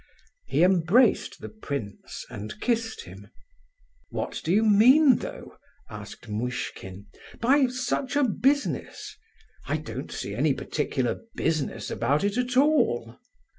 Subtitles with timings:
[0.47, 3.27] He embraced the prince, and kissed him.
[4.09, 5.57] "What do you mean, though,"
[5.91, 7.05] asked Muishkin,
[7.39, 9.15] "'by such a business'?
[9.67, 13.19] I don't see any particular 'business' about it at all!"